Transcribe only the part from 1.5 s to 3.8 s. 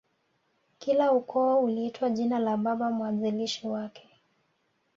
uliitwa jina la Baba mwanzilishi